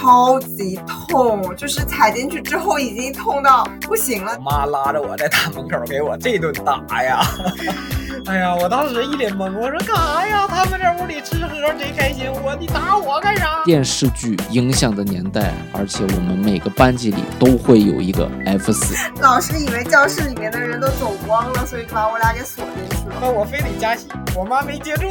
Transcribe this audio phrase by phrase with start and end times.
[0.00, 4.36] 超级痛，就是踩进去之后已经痛到不行了。
[4.36, 7.20] 我妈拉着我在大门口给我这顿打呀！
[8.26, 10.46] 哎呀，我当时一脸懵，我说干啥呀？
[10.46, 13.64] 他们在屋里吃喝贼开心，我你打我干啥？
[13.64, 18.94] 电视剧影响的年代，而且我们每个班级里都会有一个 F 四。
[19.20, 23.16] 老师以为教室里面的人都走光了，所以就把我俩给锁进去了。
[23.20, 25.06] 那我非得加戏，我妈没接住，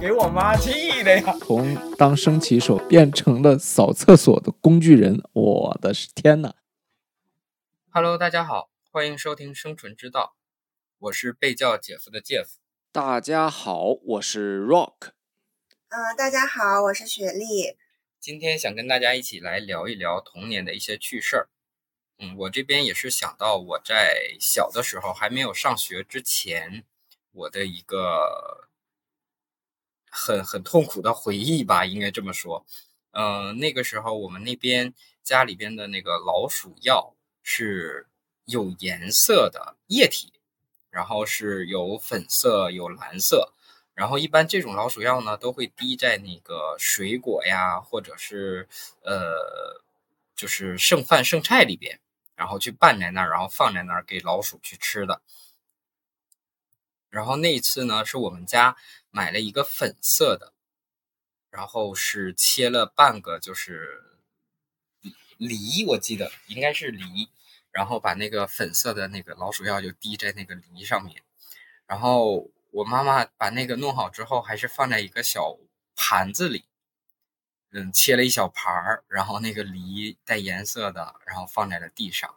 [0.00, 1.36] 给我妈气的呀！
[1.40, 6.54] 从当升旗手变成了扫厕所的工具人，我的天呐
[7.90, 10.36] Hello，大家好，欢迎收听《生存之道》，
[11.00, 12.46] 我是被叫姐夫的 Jeff。
[12.90, 15.10] 大家好，我是 Rock。
[15.90, 17.76] 嗯、大家好，我是雪莉。
[18.18, 21.50] 今天想跟大家一起来聊一聊童年的一些趣事儿。
[22.18, 26.86] 嗯，我这边也是想到我在小的时候还没有上学之前，
[27.32, 28.69] 我的一个
[30.10, 32.66] 很很痛苦的回忆吧，应该这么说。
[33.12, 38.06] 呃，那个时候我们那边家里边的那个老鼠药是
[38.44, 40.32] 有颜色的液体，
[40.90, 43.52] 然后是有粉色有蓝色，
[43.94, 48.68] 然后一般这种老鼠药呢都会滴在那个水果呀，或者是
[49.02, 49.82] 呃
[50.36, 51.98] 就是剩饭剩菜里边，
[52.34, 55.20] 然后去拌在那儿，然后放在那儿给老鼠去吃的。
[57.10, 58.76] 然后那一次呢，是我们家
[59.10, 60.52] 买了一个粉色的，
[61.50, 64.02] 然后是切了半个就是
[65.36, 67.28] 梨，我记得应该是梨，
[67.72, 71.22] 然后把那个粉色的那个老鼠药就滴在那个梨上面，
[71.86, 75.56] 然后我妈妈把那个弄好之后，还是放在一个小
[75.96, 76.64] 盘子里，
[77.72, 82.36] 嗯，切了一小盘儿，然后那个梨带颜色的，然后放在了地上，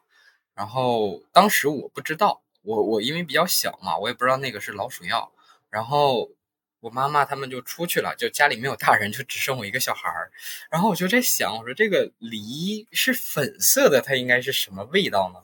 [0.54, 5.32] 然后当时我不知道，我我因为比较小嘛，我也不知道那个是老鼠药，
[5.70, 6.32] 然后
[6.80, 10.32] 我妈妈他们就出去了，就家里没有大人，就只剩我一个小孩儿。
[10.70, 15.40] 然后我就在想，我说这个梨是粉色的，它应该是什么味道呢？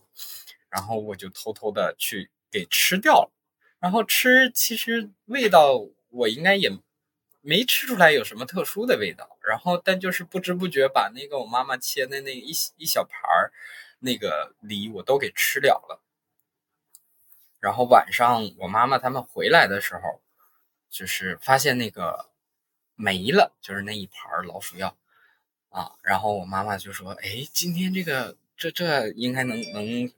[0.70, 3.32] 然后我就偷偷的去给吃掉了。
[3.80, 6.70] 然后吃，其实味道我应该也
[7.42, 9.38] 没吃出来有什么特殊的味道。
[9.42, 13.52] 然后但就是不知不觉把那个我妈妈切的那一一小盘儿
[14.00, 16.02] 那个梨我都给吃了了。
[17.60, 20.22] 然后晚上我妈妈他们回来的时候，
[20.90, 22.30] 就是发现那个
[22.96, 24.96] 没了，就是那一盘老鼠药
[25.70, 25.94] 啊。
[26.02, 30.12] 然后我妈妈就说：“哎，今天这个这这应该能能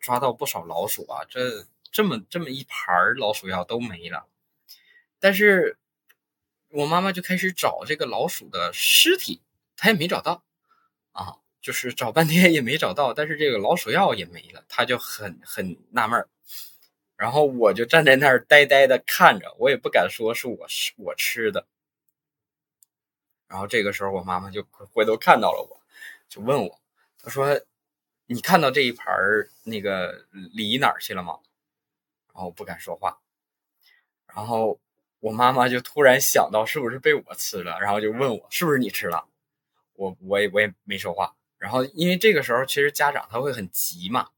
[0.00, 4.26] 抓到不少老鼠啊，这这么这么一盘老鼠药都没了。”
[5.18, 5.78] 但是
[6.68, 9.40] 我妈妈就开始找这个老鼠的尸体，
[9.76, 10.42] 她也没找到
[11.12, 16.28] 啊，就是找半天也没找到，但是这个老鼠药也没了，他就很很纳闷儿。
[17.16, 21.66] 然后我就站在那儿呆呆的看着，我也不敢说是我是我吃的。
[23.48, 25.82] 然后这个时候，我妈妈就回头看到了我，
[26.28, 26.80] 就问我，
[27.20, 27.60] 她说
[28.26, 31.36] ：“你看到这一盘儿那个梨哪儿去了吗？”
[32.32, 33.18] 然后我不敢说话。
[34.32, 34.78] 然后
[35.18, 39.26] 我妈妈就突然想到是不是被我吃了，然后就问我是不是你吃了。
[39.94, 41.35] 我我也我也没说话。
[41.58, 44.28] 然后因为这个时候其实家长他会很急嘛。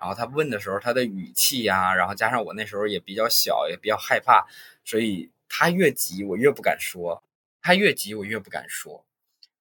[0.00, 4.46] 然后他问的时候，他的语气呀，然后加上我那时候也比较小，也比较害怕，
[4.84, 7.20] 所以他越急，我越不敢说；
[7.60, 9.04] 他越急，我越不敢说。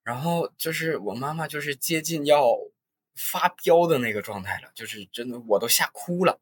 [0.03, 2.56] 然后就是我妈妈，就是接近要
[3.17, 6.39] 发飙的那个状态了，就是真的我都吓哭了。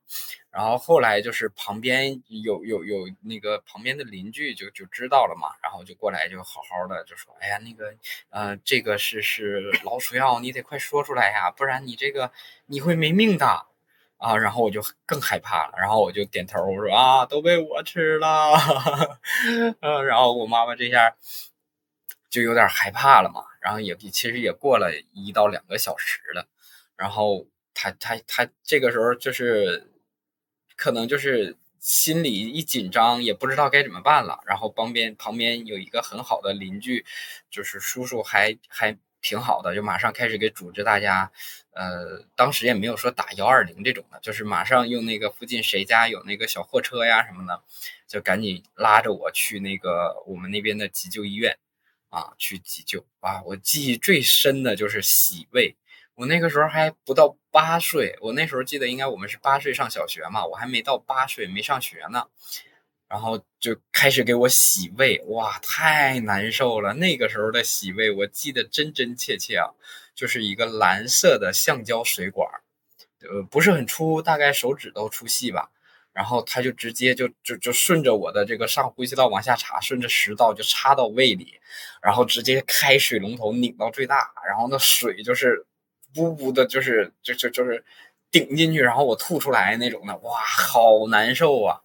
[0.51, 7.95] 然后后来就是旁边有有有那个旁边的邻居就就知道了嘛，然后就过来就好好的就说：“哎呀，那个
[8.29, 12.31] 呃，这个是是老鼠药，你得快说出来呀，不然你这个
[12.65, 13.65] 你会没命的。”
[14.17, 18.55] 啊，然后我就更害怕了，然后我就点头，我说啊，都被我吃了，
[19.81, 21.13] 嗯， 然后我妈妈这下
[22.29, 26.47] 就有点害怕了嘛，然后也其实也过了一到两个小时了，
[26.97, 29.91] 然后他他他这个时候就是
[30.75, 37.05] 可能就是心里一紧张，也不知道该怎么办了，然后旁边旁边有一个很好的邻居，
[37.49, 38.97] 就是叔叔还还。
[39.27, 41.31] 挺好的，就马上开始给组织大家，
[41.71, 47.63] 呃，当时也没有说打幺二零这种的，就是马上用那个附近谁家有那个小货车呀什么的，
[48.07, 51.57] 就赶紧拉着我去那个我们那边的急救医院，
[52.09, 53.41] 啊，去急救啊！
[53.45, 55.75] 我记忆最深的就是洗胃，
[56.15, 62.25] 我那个时候还不到八岁，我那时候记得应该我们是八岁上小学嘛，我还没到八岁，没上学呢。
[63.07, 66.93] 然后就开始给我洗胃，哇，太难受了！
[66.95, 69.69] 那个时候的洗胃，我记得真真切切啊，
[70.15, 72.49] 就是一个蓝色的橡胶水管，
[73.21, 75.69] 呃，不是很粗，大概手指头粗细吧。
[76.13, 81.59] 然后他就直接就就就顺着我的这个上呼吸道往下插，顺着食道就插到胃里，
[82.01, 85.65] 然后直接开水龙头拧到最大，然后那水就是
[86.17, 87.83] 呜呜的，就是就就就是
[88.31, 91.81] 顶进去，然后我吐出来那种的，哇，好难受啊！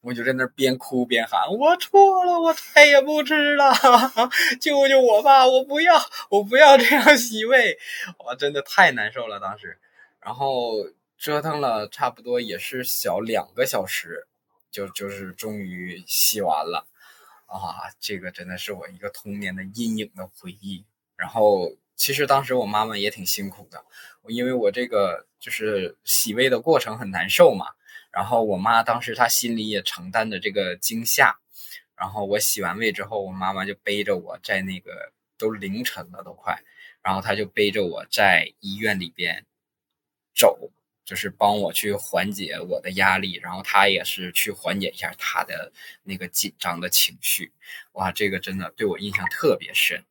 [0.00, 3.72] 我就在那边哭边喊：“我错了，我再也不吃了，
[4.60, 5.44] 救救我吧！
[5.46, 6.00] 我不要，
[6.30, 7.76] 我不要这样洗胃，
[8.24, 9.78] 我真的太难受了当时。”
[10.22, 10.86] 然后
[11.18, 14.28] 折腾了差不多也是小两个小时，
[14.70, 16.86] 就就是终于洗完了
[17.46, 17.90] 啊！
[17.98, 20.84] 这个真的是我一个童年的阴影的回忆。
[21.16, 23.84] 然后其实当时我妈妈也挺辛苦的，
[24.28, 27.66] 因为我这个就是洗胃的过程很难受嘛。
[28.10, 31.38] 然后我妈当时她心里也承担着这个惊吓，
[31.96, 36.62] 然后我洗完胃之后，我妈妈就背着我在那个都凌晨了都快，
[37.02, 39.44] 然后她就背着我在医院里边
[40.34, 40.70] 走，
[41.04, 45.72] 就是帮我去缓解我的压力，然后她也是去缓解一下她的
[46.04, 47.52] 那个紧张的情绪。
[47.92, 50.02] 哇，这个真的对我印象特别深。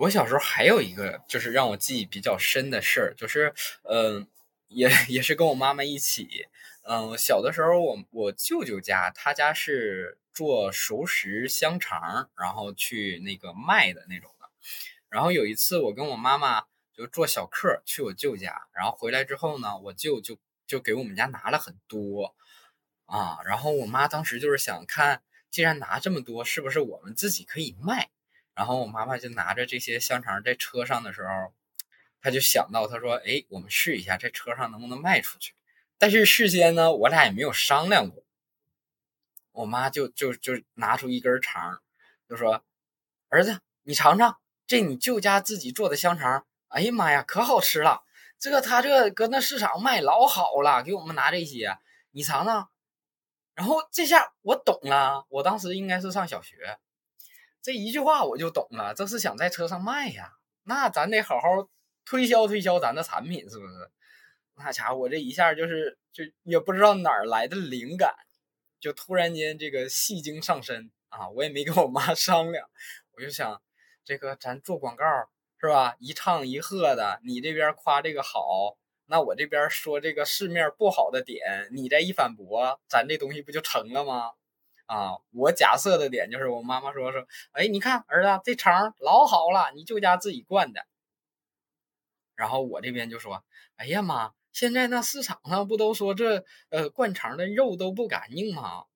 [0.00, 3.54] 我小时候还有一个就是让我记忆比较深的事儿，就是
[3.84, 4.26] 嗯。
[4.72, 6.46] 也也是跟我妈妈一起，
[6.84, 14.48] 嗯，小的时候我我舅舅家，他家是做熟食香肠，然后去那个卖的那种的。
[15.08, 20.38] 然后有一次我跟我妈妈就做小客去我舅家，然后回来之后呢，我舅就
[20.68, 22.36] 就给我们家拿了很多
[23.06, 23.40] 啊。
[23.44, 25.20] 然后我妈当时就是想看，
[25.50, 28.10] 既然拿这么多，是不是我们自己可以卖？
[28.54, 31.52] 然后我妈妈就拿着这些香肠在车上的时候。
[32.22, 35.54] 她就想到，她说：“哎，我们试一下，这车上能不能卖出去？”
[35.96, 38.22] 但是事先呢，我俩也没有商量过。
[39.52, 41.80] 我妈就就就拿出一根肠，
[42.28, 42.62] 就说
[43.30, 48.02] ：“儿子，你尝尝，这你舅家自己做的香肠，哎呀妈呀，可好吃了！
[48.38, 51.78] 这个他这搁那市场卖老好了，给我们拿这些，
[52.10, 52.68] 你尝尝。”
[53.56, 56.78] 然后这下我懂了，我当时应该是上小学，
[57.62, 60.32] 这一句话我就懂了，这是想在车上卖呀。
[60.64, 61.68] 那咱得好好。
[62.02, 63.90] 推销推销咱的产品是不是？
[64.56, 68.12] 那家伙，我这一下就是就也不知道哪儿来的灵感，
[68.80, 71.28] 就突然间这个戏精上身啊！
[71.28, 72.68] 我也没跟我妈 商量，
[73.12, 73.62] 我就想
[74.04, 75.04] 这个咱做广告
[75.60, 75.94] 是吧？
[76.00, 84.32] 一唱一和的，你这边夸这个好，那我这边说这个市面不好的点，你再一反驳，咱这东西不就成了吗？
[84.90, 90.84] 啊，我假设的点就是我妈妈说说，哎，你看儿子这肠老好了，你舅家自己灌的。
[92.34, 93.44] 然后我这边就说
[93.76, 98.86] ：“哎呀妈，现在那市场上不都说这呃灌肠的肉都不干净吗？”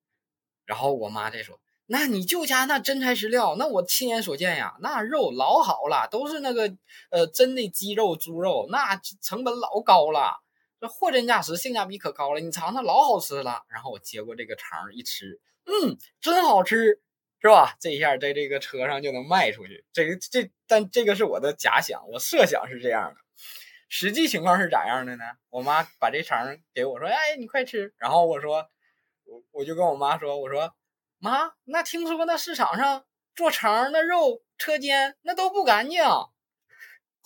[0.67, 6.75] 然后我妈再说：“那你舅家那真材实料，那我亲眼所见呀，那肉老好了，都是那个
[7.09, 10.41] 呃真的鸡肉、猪肉，那成本老高了，
[10.81, 12.41] 这货真价实，性价比可高了。
[12.41, 17.01] 你尝尝，老好吃了。”然后我接过这个肠一吃，嗯，真好吃。
[17.41, 17.75] 是吧？
[17.79, 19.85] 这一下在这个车上就能卖出去。
[19.93, 23.17] 这个这，但这个是我的假想，我设想是这样的。
[23.87, 25.23] 实际情况是咋样的呢？
[25.51, 28.67] 我妈把这肠给我说：“哎，你快吃。”然后我说
[29.25, 30.73] ：“我我就跟我妈说，我说
[31.19, 36.01] 妈，那听说那市场上做肠那肉车间那都不干净。”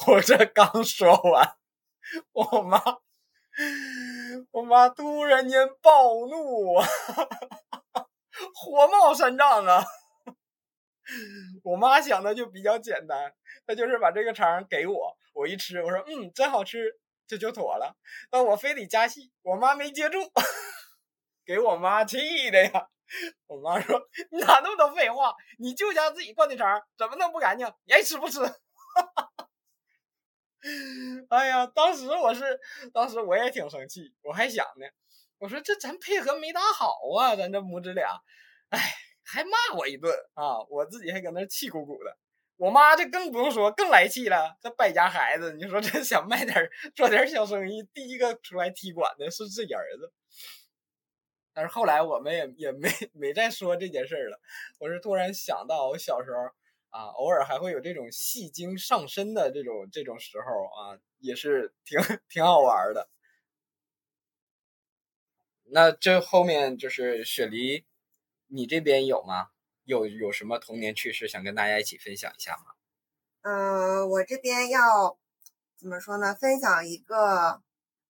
[0.06, 1.56] 我这刚说完，
[2.34, 2.82] 我妈
[4.52, 6.86] 我妈突然间暴怒啊，
[8.56, 9.84] 火冒三丈啊！
[11.64, 13.34] 我妈想的就比较简单，
[13.66, 17.98] 她就是把这个肠给我，我一吃，我说嗯，真好吃，这就妥了。
[18.30, 20.20] 但我非得加戏，我妈没接住，
[21.46, 22.90] 给我妈气的呀！
[23.48, 25.34] 我妈说你哪那么多废话？
[25.58, 27.68] 你舅家自己灌的肠怎么能不干净？
[27.86, 28.40] 你爱吃不吃？
[31.30, 32.60] 哎呀，当时我是，
[32.94, 34.86] 当时我也挺生气，我还想呢，
[35.40, 38.22] 我说这咱配合没打好啊，咱这母子俩，
[38.70, 38.80] 哎。
[39.32, 40.58] 还骂我一顿啊！
[40.72, 42.18] 我自己还搁那气鼓鼓的，
[42.58, 44.58] 我妈这更不用说，更来气了。
[44.60, 50.12] 这败家孩子，你说这想卖点做点小生意，第一个出来踢馆的是自己儿子。
[51.54, 54.42] 但是后来我们也也没没再说这件事了。
[54.80, 56.40] 我是突然想到，我小时候
[56.90, 60.44] 啊，偶尔还会有这种戏精上身的这种这种时候
[60.76, 63.08] 啊，也是挺挺好玩的。
[65.72, 67.86] 那这后面就是雪梨。
[68.52, 69.50] 你这边有吗？
[69.84, 72.74] 有有什么童年趣事想跟大家一起分享一下吗？
[73.42, 75.18] 嗯，我这边要
[75.78, 76.36] 怎么说呢？
[76.36, 77.62] 分享一个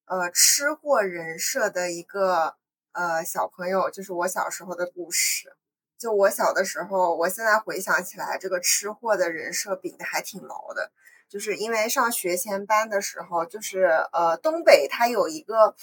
[0.06, 2.56] 呃吃货人设的一个
[2.94, 5.56] 呃小朋友，就是我小时候的故事。
[5.98, 10.92] 就我小的时候，我现在回想起来，这个吃货的人设顶的还挺牢的。
[11.28, 15.76] 就是因为上学前班的时候，就是呃东北它有一个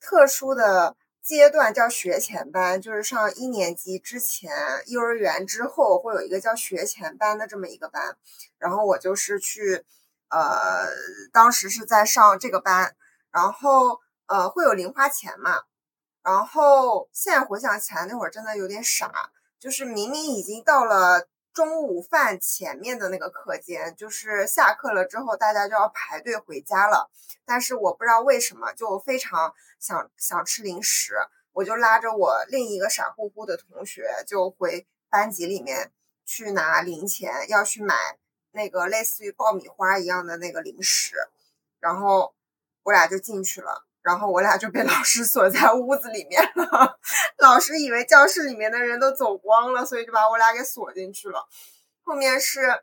[0.00, 4.50] 特殊的阶段叫学前班，就是上一年级之前，
[4.86, 8.16] 幼儿园之后会有一个叫学前班的这么一个班，
[8.58, 9.84] 然后我就是去，
[10.28, 10.88] 呃，
[11.32, 12.96] 当时是在上这个班，
[13.30, 15.62] 然后呃会有零花钱嘛，
[16.22, 21.28] 然后现在回想起来那会儿真的有点傻，就是明明已经到了。
[21.52, 27.10] 中午饭前面的那个课间，就是下课了之后，大家就要排队回家了。
[27.44, 31.14] 但是我不知道为什么，就非常想想吃零食，
[31.52, 35.92] 我就拉着我另一个傻乎乎的同学，就回班级里面
[36.24, 37.94] 去拿零钱，要去买
[38.52, 41.16] 那个类似于爆米花一样的那个零食。
[41.80, 42.34] 然后
[42.84, 43.86] 我俩就进去了。
[44.02, 46.98] 然后我俩就被老师锁在屋子里面了，
[47.38, 51.46] 老师以为教室里面的人都走光了，所以就把我俩给锁进去了。
[52.02, 52.82] 后面是，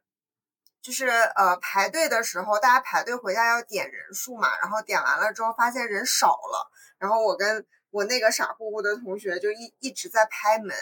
[0.81, 6.69] 就是呃排队的时候，大家排队回家要点人数嘛，然后点完了之后发现人少了，
[6.99, 10.75] 然后我跟我那个傻乎乎的同学就一一直在拍门，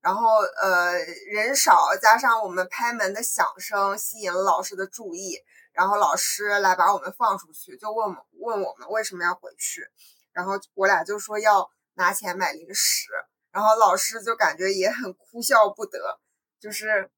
[0.00, 0.92] 然后呃
[1.32, 5.36] 人少加上我们拍门的响声吸引了老师的注意。
[5.80, 9.88] 然后老师来把我们放出去，就问问我们为什么要回去，
[10.30, 13.08] 然后我俩就说要拿钱买零食，
[13.50, 16.20] 然后老师就感觉也很哭笑不得，
[16.60, 17.10] 就是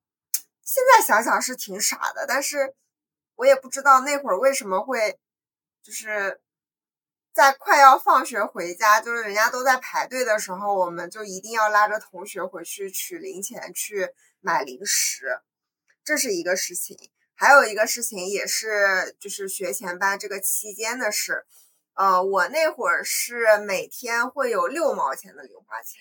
[0.62, 2.76] 现在想想是挺傻的，但是
[3.34, 5.18] 我也不知道那会儿为什么会，
[5.82, 6.40] 就是
[7.34, 15.40] 在快要放学回家，就是人家都在排队的时候，我们就一定要拉着同学回去取零钱去买零食，
[16.04, 16.96] 这是一个事情。
[17.42, 21.44] 还有一个事情也是，就是学前班这个期间的事，
[21.94, 26.00] 呃，我那会儿是每天会有六毛钱的零花钱，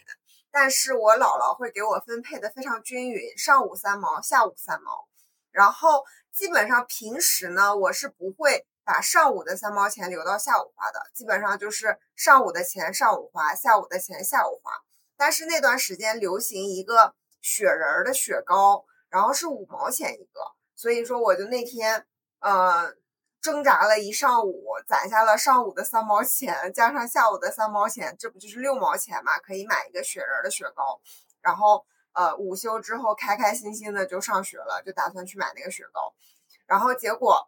[0.52, 5.08] 但是我姥姥会给我分配的非常均匀，上午三毛，下午三毛，
[5.50, 14.72] 然后基本上平时呢，我是不会把上午的三毛钱留到下午花的，基本上就是上午的钱上午花，下午的钱下午花。
[15.18, 20.61] 但是那段时间流行一个雪人儿的雪糕，然后是五毛钱一个。
[20.82, 22.08] 所以说，我就那天，
[22.40, 22.92] 呃，
[23.40, 29.38] 挣扎了一上午，攒下了上午的三毛钱，加上下午的三毛钱，这不就是六毛钱嘛？
[29.38, 31.00] 可以买一个雪人的雪糕。
[31.40, 36.16] 然后，呃，午休之后，开开心心的就上学了，就打算去买那个雪糕。
[36.66, 37.48] 然后结果，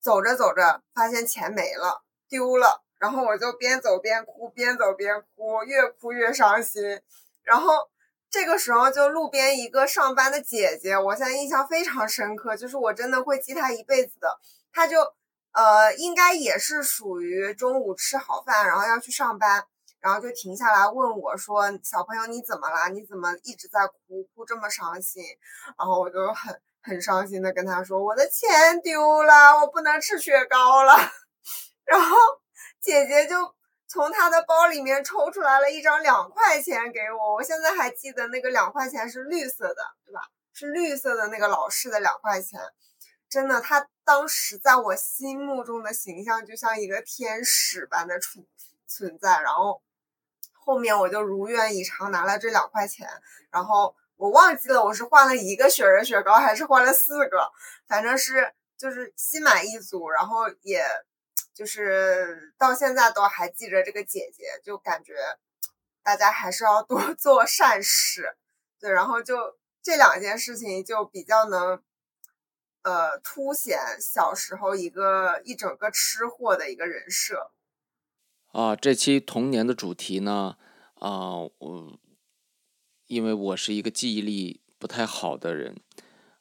[0.00, 2.84] 走着走着，发现钱没了，丢了。
[3.00, 7.02] 然后我就边走边哭，边走边哭，越哭越伤心。
[7.42, 7.90] 然后。
[8.28, 14.28] 这个时候，就路边一个上班的姐姐，我现在印象非常深刻，就是我真的会记她一辈子的。
[14.72, 14.98] 她就，
[15.52, 19.64] 呃，应该也是属于中午吃好饭，然后要去上班，
[20.00, 22.88] 然后就停下来问我说：“小朋友，你怎么啦？
[22.88, 25.22] 你怎么一直在哭，哭这么伤心？”
[25.78, 30.92] 然后我就很很伤心的跟她说：“我的钱丢了，我不能吃雪糕了。”
[31.86, 32.16] 然后
[32.80, 33.54] 姐姐就。
[33.88, 40.22] 从他的包里面抽出来了一张两块钱给我，我现在还记得那个两块钱是绿色的，对吧？
[40.52, 42.60] 是绿色的那个老式的两块钱，
[43.28, 48.44] 真的，他当时在我心目中的形象就像一个天使般的存
[48.88, 49.40] 存在。
[49.40, 49.80] 然后
[50.52, 53.08] 后面我就如愿以偿拿了这两块钱，
[53.50, 57.52] 然后我忘记了我是换了一个雪人雪糕还是换了四个，
[57.86, 60.84] 反正是就是心满意足，然后也。
[61.56, 65.14] 就是到现在都还记着这个姐姐，就感觉
[66.02, 68.36] 大家还是要多 做善事，
[68.78, 71.82] 对，然后就这两件事情就比较能，
[72.82, 77.52] 呃，凸显小时候一个一整个吃货的一个人设。
[78.48, 80.58] 啊，这期童年的主题呢，
[80.96, 81.98] 啊，我
[83.06, 85.80] 因为我是一个记忆力不太好的人，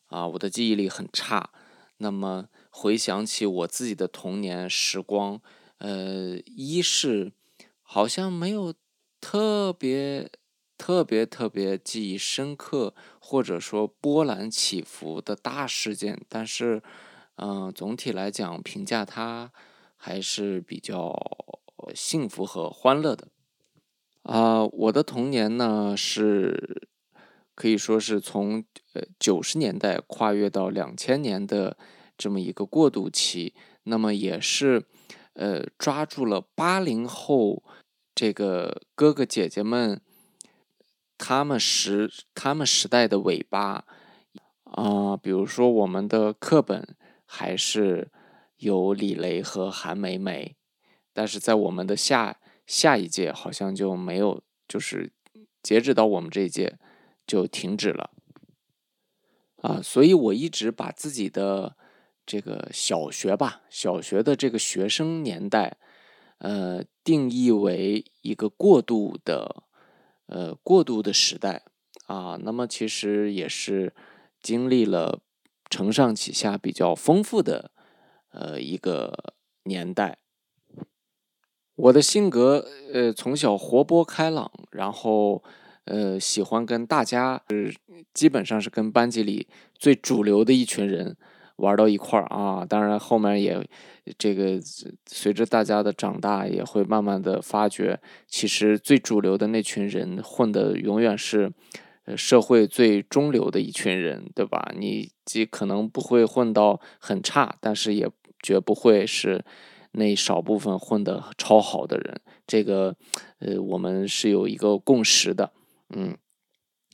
[0.08, 1.52] 啊，我的记忆力很差，
[2.00, 2.50] 那么。
[2.78, 5.42] 回想起我自己的童年时光，
[5.78, 7.32] 呃，一是
[7.82, 8.74] 好像没有
[9.22, 10.30] 特别
[10.78, 16.84] 特别特别记忆深刻，或者说波澜起伏的大事件，但是，
[17.38, 19.54] 嗯，总体来讲，评价它
[19.96, 21.16] 还是比较
[21.96, 23.30] 幸福和欢乐的。
[24.24, 26.90] 啊，我的童年呢是
[27.56, 31.78] 可以说是从呃九十年代跨越到两千年的。
[32.18, 33.54] 这么一个过渡期，
[33.84, 34.86] 那么也是，
[35.34, 37.62] 呃，抓住了八零后
[38.16, 40.02] 这个哥哥姐姐们，
[41.18, 43.86] 他们时他们时代的尾巴
[44.64, 46.96] 啊，比如说我们的课本
[47.26, 48.10] 还是
[48.58, 50.56] 有李雷和韩梅梅，
[51.12, 55.12] 但是在我们的下下一届好像就没有，就是
[55.62, 56.78] 截止到我们这一届
[57.28, 58.12] 就停止了，
[59.58, 61.76] 啊，所以我一直把自己的。
[62.26, 65.78] 这个小学吧，小学的这个学生年代，
[66.40, 69.64] 呃，定义为一个过渡的，
[70.26, 71.64] 呃，过渡的时代
[72.08, 72.38] 啊。
[72.42, 73.94] 那么其实也是
[74.42, 75.22] 经历了
[75.70, 77.72] 承上启下比较丰富的，
[78.32, 80.18] 呃，一个年代。
[81.76, 85.44] 我的性格，呃，从小活泼开朗，然后，
[85.84, 87.76] 呃，喜欢跟大家，是
[88.14, 91.18] 基本上是跟班级里最主流的一群人。
[91.58, 93.66] 玩到一块儿啊，当然后面也
[94.18, 94.60] 这个
[95.06, 101.54] 随着大家的长大，也会慢慢的发觉，其实最主流的那群人混的永远是
[102.18, 104.74] 社会最中流的一群人，对吧？
[104.78, 108.10] 你既可能不会混到很差，但是也
[108.44, 109.46] 绝不会是
[109.94, 112.20] 那少部分混得超好的人。
[112.46, 112.96] 这个
[113.40, 115.54] 呃，我们是有一个共识的，
[115.96, 116.18] 嗯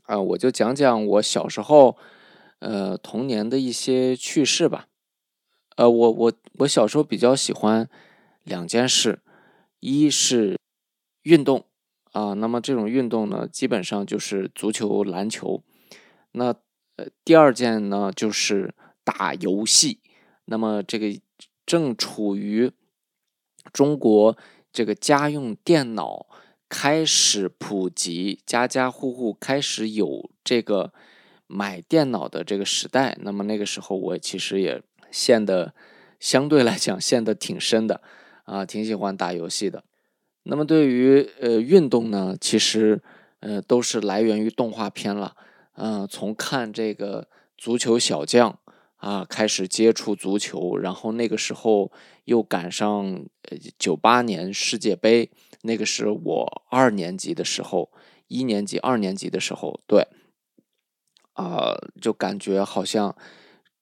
[0.03, 1.97] 啊，我就讲讲我小时候。
[2.61, 4.87] 呃，童年的一些趣事吧。
[5.77, 7.89] 呃，我我我小时候比较喜欢
[8.43, 9.19] 两件事，
[9.79, 10.59] 一是
[11.23, 11.65] 运动
[12.11, 15.63] 啊，那么这种运动呢，基本上就是足球、篮球。
[16.33, 16.53] 那
[16.97, 19.99] 呃，第二件呢，就是打游戏。
[20.45, 21.19] 那么这个
[21.65, 22.71] 正处于
[23.73, 24.37] 中国
[24.71, 26.27] 这个家用电脑
[26.69, 30.93] 开始普及，家家户户开始有这个。
[31.53, 34.81] 买电脑的这个时代，那么那个时候我其实也
[35.11, 35.73] 陷的
[36.17, 38.01] 相对来讲陷得挺深的，
[38.45, 39.83] 啊，挺喜欢打游戏的。
[40.43, 43.03] 那么对于呃运动呢，其实
[43.41, 45.35] 呃都是来源于动画片了，
[45.75, 47.27] 嗯，从看这个
[47.57, 48.57] 足球小将
[48.95, 51.91] 啊开始接触足球，然后那个时候
[52.23, 55.29] 又赶上呃九八年世界杯，
[55.63, 57.91] 那个是我二年级的时候，
[58.29, 60.07] 一年级、二年级的时候，对。
[61.33, 63.15] 啊，就感觉好像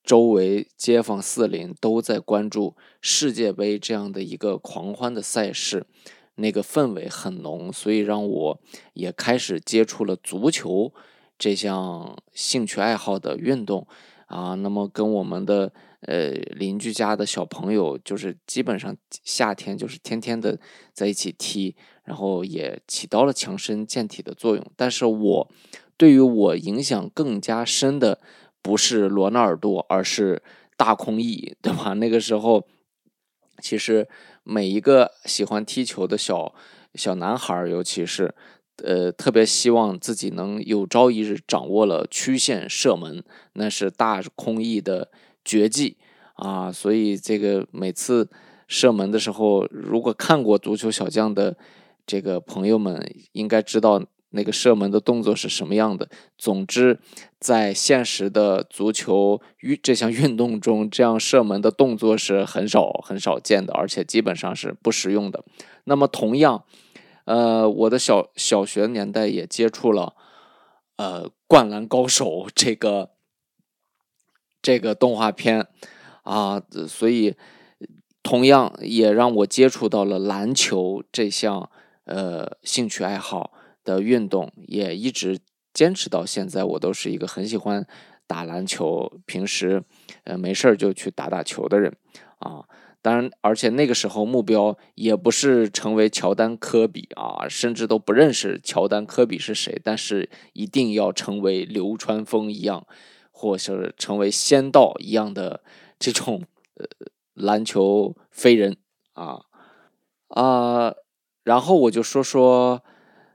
[0.04, 5.86] 周围街坊四邻都在关注世界杯这样的一个狂欢的赛事，
[6.36, 8.60] 那个氛围很浓，所以让我
[8.94, 10.92] 也开始接触了足球
[11.38, 13.86] 这项兴趣爱好的运动
[14.26, 14.54] 啊。
[14.54, 20.58] 那么跟我们的呃邻居家的小朋友，就是基本上夏天就是天天的
[20.94, 24.64] 在一起踢，然后也起到了强身健体的作用。
[24.76, 25.52] 但是我。
[26.00, 28.20] 对于我影响更加深的，
[28.62, 30.42] 不是罗纳尔多，而是
[30.74, 31.92] 大空翼，对吧？
[31.92, 32.66] 那个时候，
[33.60, 34.08] 其实
[34.42, 36.54] 每一个喜欢踢球的小
[36.94, 38.34] 小男孩，尤其是，
[38.82, 45.10] 呃，特别希望自己能有朝一日掌握了曲线射门，那是大空翼的
[45.44, 45.98] 绝技
[46.36, 46.72] 啊！
[46.72, 48.30] 所以这个每次
[48.66, 51.58] 射门的时候，如果看过足球小将的
[52.06, 54.02] 这个朋友们，应该知道。
[54.30, 56.08] 那个射门的动作是什么样的？
[56.38, 57.00] 总之，
[57.38, 65.44] 在现实的足球运这项运动中，这样射门的动作是很少很少见的，而且基本上是不实用的。
[65.84, 66.64] 那么，同样，
[67.24, 70.14] 呃，我的小小学年代也接触了，
[70.96, 73.10] 呃，《灌篮高手》这个
[74.62, 75.66] 这个动画片
[76.22, 77.34] 啊，所以
[78.22, 81.68] 同样也让我接触到了篮球这项
[82.04, 83.52] 呃兴趣爱好。
[83.84, 85.38] 的运动也一直
[85.72, 87.86] 坚持到现在，我都是一个很喜欢
[88.26, 89.82] 打篮球，平时
[90.24, 91.96] 呃没事儿就去打打球的人
[92.38, 92.64] 啊。
[93.02, 102.86] 当然，而且那个时候目标也不是成为乔丹、科比啊，甚至都不认识乔丹、科比是谁，但是一定要成为流川枫一样，
[103.30, 105.62] 或是成为仙道一样的
[105.98, 106.42] 这种
[106.74, 106.86] 呃
[107.32, 108.76] 篮球飞人
[109.14, 109.46] 啊
[110.28, 110.94] 啊。
[111.44, 112.84] 然后我就说说。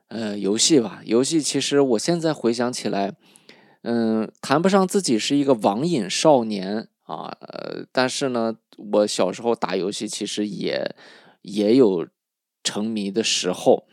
[0.08, 3.15] 呃，游戏吧，游戏其实我现在回想起来，
[3.82, 10.96] 嗯，谈不上自己是一个网瘾少年啊，呃，但是呢，我小时候打游戏其实也
[11.41, 12.08] 也有
[12.63, 13.88] 沉迷的时候。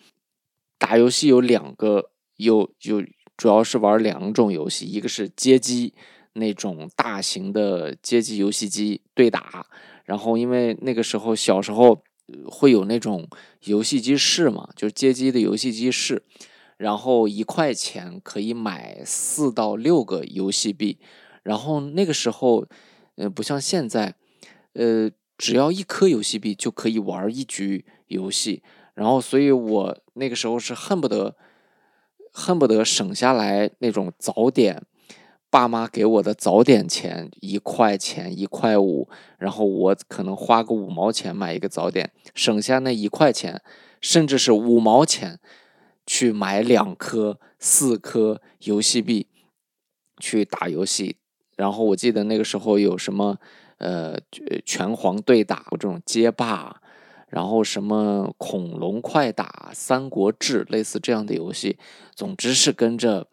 [0.79, 3.03] 打游戏有两个，有有
[3.37, 5.94] 主要是玩两种游戏，一个是街机
[6.35, 9.66] 那种大型的街机游戏机对打，
[10.05, 12.05] 然后因为那个时候小时候。
[12.50, 13.28] 会有那种
[13.64, 16.22] 游戏机室嘛，就是街机的游戏机室，
[16.76, 20.98] 然后一块钱可以买四到六个游戏币，
[21.42, 22.66] 然后那个时候，
[23.16, 24.14] 呃，不像现在，
[24.74, 28.62] 呃，只要一颗游戏币就可以玩一局游戏，
[28.94, 31.37] 然后所以我那个时候是恨不得
[32.32, 34.82] 恨不得省下来那种早点。
[35.52, 43.60] 爸妈给我的早点钱一块钱一块五，然后我可能花个五毛钱买一个早点，省下那一块钱，
[44.00, 45.38] 甚至是五毛钱，
[46.06, 49.26] 去买两颗、四颗游戏币，
[50.18, 51.16] 去打游戏。
[51.54, 53.36] 然后我记得那个时候有什么，
[53.76, 54.18] 呃
[54.64, 56.80] 拳皇对打这种街霸，
[57.28, 61.76] 然后什么恐龙快打、三国志类似这样的游戏，
[62.14, 63.28] 总之是跟着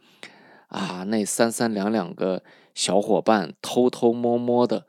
[0.70, 2.42] 啊那三三两两个
[2.74, 4.88] 小伙伴偷偷摸摸的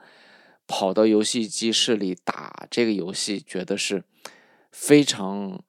[0.66, 4.04] 跑到游戏机室里打这个游戏，觉得是
[4.70, 5.62] 非常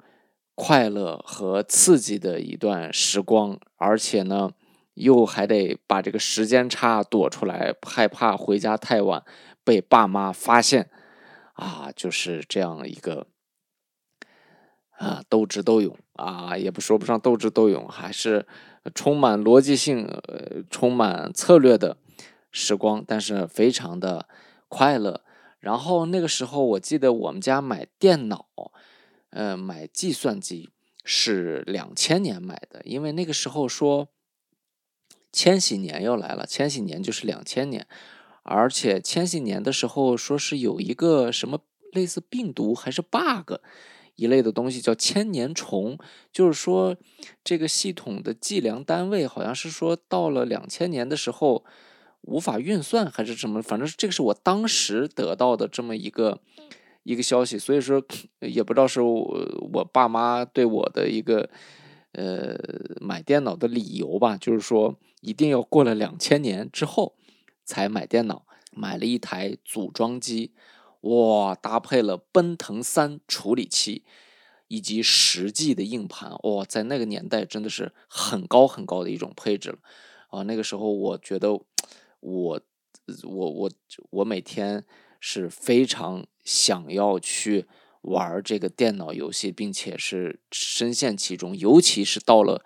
[0.56, 4.52] 快乐和刺激的一段时光，而且呢。
[4.96, 9.24] 又还得把这个时间差躲出来，害怕回家太晚
[9.64, 10.92] 被爸妈发现，
[11.54, 13.28] 啊，就是这样一个
[14.98, 18.46] 啊斗智斗勇啊，也不说不上斗智斗勇，还是
[18.94, 21.98] 充满逻辑性、呃，充满策略的
[22.52, 24.28] 时光，但是非常的
[24.68, 25.24] 快乐。
[25.60, 28.48] 然后那个时候，我记得我们家买电脑，
[29.30, 30.70] 呃，买计算机
[31.04, 34.10] 是两千年买的，因为那个时候说。
[35.34, 37.88] 千禧年要来了，千禧年就是两千年，
[38.44, 41.62] 而且千禧年的时候说是有一个什么
[41.94, 43.54] 类似病毒还是 bug
[44.16, 45.98] 一类的东西叫千年虫，
[46.32, 46.96] 就是说
[47.44, 51.64] 这个系统的计量单位好像是说到了两千年的时候
[52.22, 56.40] 无法运算还是什么，反正这个是我当时得到的这么一个
[57.04, 58.04] 一个消息，所以说
[58.40, 61.50] 也不知道是我我爸妈对我的一个。
[62.14, 62.60] 呃，
[63.00, 67.16] 买电脑的理由吧，就是说一定要过了两千年之后
[67.64, 68.46] 才买电脑。
[68.74, 70.52] 买了一台组装机，
[71.02, 74.04] 哇，搭配了奔腾三处理器
[74.68, 79.80] 以及十 G 的硬盘，哇，在那个年代真的是很高很高的一种配置了。
[80.30, 81.62] 啊，那个时候我觉得我
[82.22, 82.62] 我
[83.52, 83.72] 我
[84.10, 84.86] 我每天
[85.20, 87.68] 是非常想要去。
[88.02, 92.66] 玩这个电脑游戏，并且是深陷其中，尤其是到了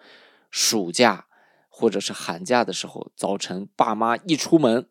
[0.49, 1.27] 暑假
[1.67, 4.87] 或者是寒假的时候，早晨爸妈一出门，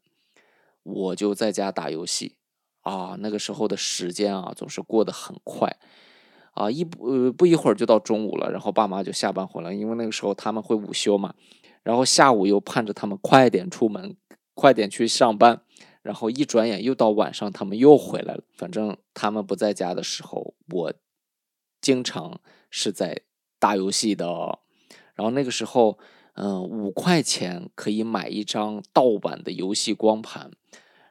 [0.82, 2.36] 我就在家打游戏
[2.84, 3.16] 啊。
[3.18, 5.76] 那个时候的时间啊，总是过得很快
[6.52, 11.34] 啊，一不呃不一会儿就到中午了，然后爸妈就下班回来，因为那个时候他们会午休嘛，
[11.82, 14.16] 然后下午又盼着他们快点出门，
[14.54, 15.62] 快点去上班。
[16.02, 18.44] 然后一转眼又到晚上，他们又回来了。
[18.52, 20.92] 反正他们不在家的时候，我
[21.80, 23.22] 经常是在
[23.58, 24.58] 打游戏的。
[25.14, 25.98] 然后那个时候，
[26.34, 30.50] 嗯，五块钱可以买一张盗版的游戏光盘。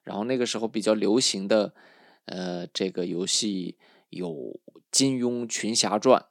[0.04, 1.74] 然后那个时候比较流行的，
[2.26, 3.78] 呃，这个游戏
[4.10, 4.30] 有
[4.92, 6.26] 《金庸群侠传》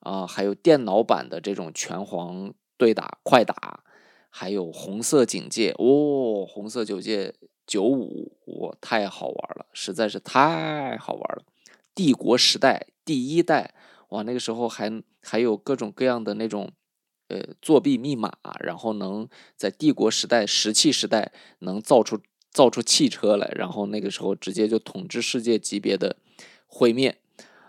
[0.00, 3.84] 啊，还有电脑版的这种拳皇对打快打，
[4.30, 7.30] 还有《红色警戒》哦，《红色警戒》。
[7.68, 11.44] 九五，我太好玩了，实在是太好玩了。
[11.94, 13.74] 帝国时代第一代，
[14.08, 16.72] 哇，那个时候还还有各种各样的那种，
[17.28, 22.18] 呃，作弊密码，然后能在帝国时代石器时代能造出
[22.58, 26.16] 造出汽车来，然后那个时候直接就统治世界级别的
[26.66, 27.16] 毁灭，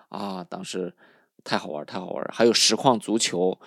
[0.10, 0.95] 啊，当时
[1.43, 2.28] 太好玩，太好玩。
[2.34, 3.60] 还有实况足球，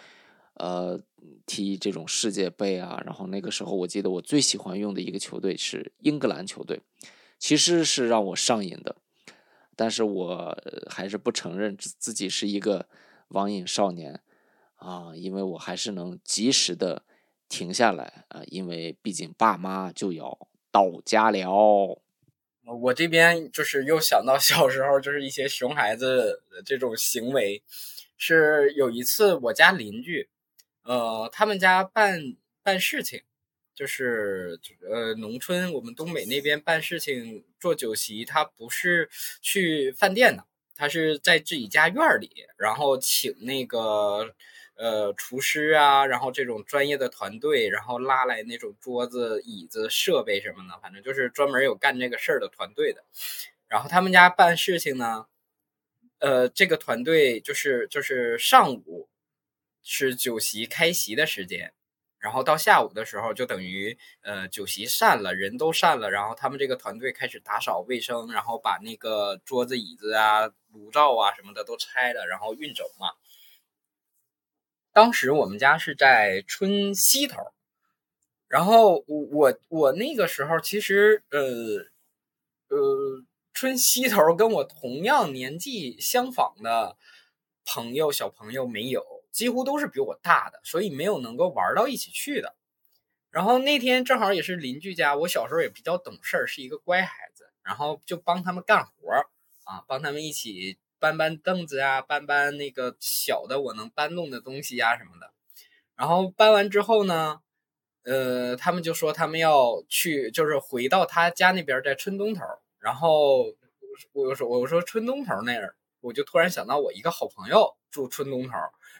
[0.54, 1.00] 呃。
[1.44, 6.80] 踢这种世界杯啊，然后那个时候我记得我最喜欢用的一个球队是英格兰球队，
[7.38, 8.96] 其实是让我上瘾的，
[9.76, 10.56] 但是我
[10.88, 12.86] 还是不承认自自己是一个
[13.28, 14.20] 网瘾少年
[14.76, 17.02] 啊，因为我还是能及时的
[17.48, 22.02] 停下来啊，因为毕竟爸妈就要到家了。
[22.64, 27.62] 我这边就是又想到小时候就是一些熊孩子这种行为，
[28.16, 30.28] 是有一次我家邻居。
[30.84, 33.22] 呃，他们家办办事情，
[33.74, 34.58] 就是
[34.90, 39.08] 呃，农村我们东北那边办事情做酒席，他不是
[39.40, 44.34] 去饭店的，他是在自己家院里，然后请那个
[44.82, 53.04] 呃厨师啊，然后这种专业的团队，然后拉来那种桌子、椅子、设备什么的，反正就是专门有干这个事儿的团队的。
[53.68, 55.26] 然后他们家办事情呢，
[56.18, 59.08] 呃，这个团队就是就是上午。
[59.84, 61.72] 是酒席开席的时间，
[62.20, 73.10] 然后到下午的时候就等于呃酒席散了，人都散了，然后他们这个团队开始打扫卫生，然后把那个桌子椅子啊、炉灶啊什么的都拆了，然后运走嘛。
[74.92, 77.52] 当时我们家是在春西头，
[78.48, 81.40] 然后我我我那个时候其实呃
[82.68, 86.96] 呃春西头跟我同样年纪相仿的
[87.64, 89.04] 朋友小朋友没有。
[89.32, 92.54] 几乎都是比我大的，所以没有能够玩到一起去的。
[93.30, 99.26] 然后那天正好也是邻居家，我小时候也比较懂事儿，是一个乖孩子，然后就帮他们干活儿
[99.64, 105.32] 啊，帮他们一起搬搬凳子啊，搬搬那个小的我能搬动的东西呀什么的。
[105.96, 107.40] 然后搬完之后呢，
[108.04, 112.44] 呃，他们就说他们要去，就是回到他家那边，在村东头，
[112.78, 113.46] 然后
[114.12, 118.52] 我说我说村东头那儿，我就突然想到我一个好朋友住村东头，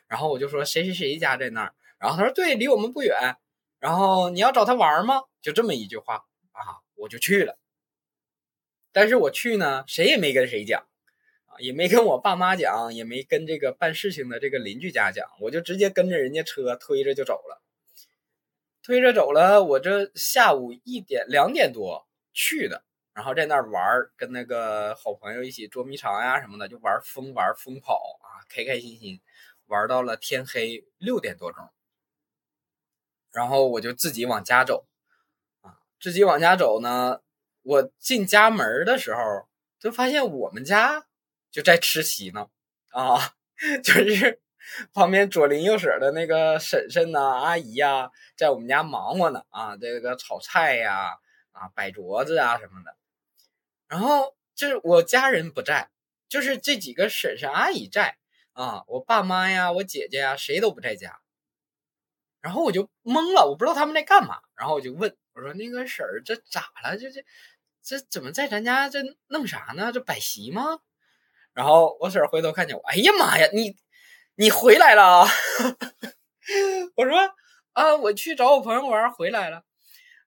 [0.09, 3.37] 然后我就说谁谁谁家在那儿，然后他说对，离我们不远，
[3.79, 5.23] 然后你要找他玩吗？
[5.41, 7.57] 就这么一句话啊，我就去了。
[8.93, 10.85] 但是我去呢，谁也没跟谁讲。
[11.59, 17.63] 也没跟我爸妈讲，也没跟这个办事情的这个邻居家讲，我就直接跟着人家车推着就走了。
[18.83, 23.83] 推着走了，我这下午一点两点多去的，然后在那儿玩，
[24.17, 29.21] 跟那个好朋友一起捉迷藏呀什么的，就玩疯玩疯跑啊，开开心心
[29.67, 31.69] 玩到了天黑六点多钟，
[33.31, 34.87] 然后我就自己往家走
[35.61, 37.21] 啊，自己往家走呢，
[37.63, 39.21] 我进家门的时候
[39.79, 41.07] 就发现我们家。
[41.53, 42.49] 就在吃席呢，
[42.89, 43.35] 啊，
[43.85, 44.41] 就是
[44.93, 51.19] 旁边左邻右舍的那个婶婶呐、阿姨呀，在我们家忙活呢，啊，这个炒菜呀，
[51.53, 52.97] 啊，摆桌子啊什么的。
[53.87, 55.91] 然后就是我家人不在，
[56.29, 58.17] 就是这几个婶婶阿姨在，
[58.55, 61.21] 啊，我爸妈呀、我姐姐呀，谁都不在家。
[62.41, 64.41] 然后我就懵了，我不知道他们在干嘛。
[64.57, 66.97] 然后我就问我说：“那个婶儿，这咋了？
[66.99, 67.25] 这这
[67.83, 69.93] 这怎么在咱家这弄啥呢？
[69.93, 70.81] 这摆席吗？”
[71.55, 73.77] 然后我婶回头看见我，哎呀妈呀，你
[74.37, 75.29] 你回来了啊！
[76.97, 77.19] 我说
[77.75, 79.63] 啊，我去找我朋友玩回来了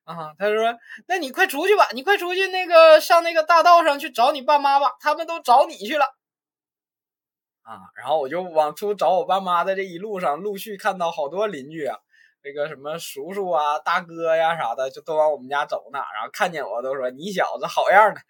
[0.04, 0.32] 啊。
[0.38, 0.74] 他说，
[1.08, 6.04] 那你快出去吧，你快出去，那个上那个大道上去找你爸妈吧，他们都找你去了
[7.62, 7.90] 啊。
[7.96, 11.98] 然后我就往出找我爸妈的这一路上，陆续看到好多邻居啊，
[12.42, 15.98] 这个什么叔叔啊、大哥呀啥的，就都往我们家走呢。
[16.14, 18.20] 然后看见我都说你小子好样的。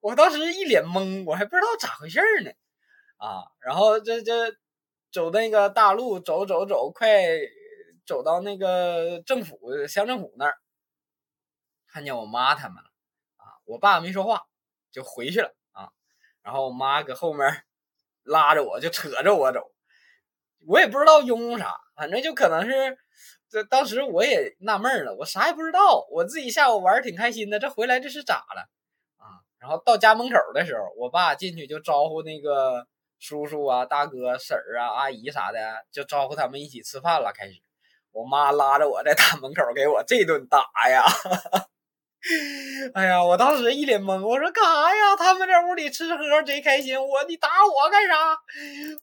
[0.00, 2.50] 我当时一脸懵，我还不知道咋回事呢，
[3.18, 4.50] 啊，然后这这
[5.12, 7.08] 走那个大路，走走走，快
[8.06, 10.54] 走到那个政府乡政府那儿，
[11.86, 12.88] 看见我妈他们了，
[13.36, 14.42] 啊，我爸没说话，
[14.90, 15.90] 就回去了啊，
[16.42, 17.64] 然后我妈搁后面
[18.22, 19.70] 拉着我就扯着我走，
[20.66, 22.98] 我也不知道拥啥，反正就可能是
[23.50, 28.70] 这当时我也纳闷了，我啥也不知道，我自己下午玩挺开心的，这回来这是咋了？
[29.60, 32.86] 然后到家门口的时候，我爸进去就招呼那个
[33.18, 35.58] 叔叔啊、大哥、婶儿啊、阿姨啥的，
[35.92, 37.30] 就招呼他们一起吃饭了。
[37.32, 37.60] 开始，
[38.10, 41.04] 我妈拉着我在大门口给我这顿打呀！
[42.92, 45.16] 哎呀，我当时一脸懵，我说干啥呀？
[45.16, 48.38] 他们在屋里吃喝贼开心，我你打我干啥？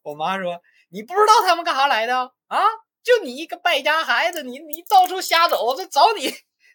[0.03, 2.15] 我妈说你不知道他们干啥来的
[2.47, 2.59] 啊？
[3.03, 6.31] 就你一个败家孩子，你你到处瞎走，这找你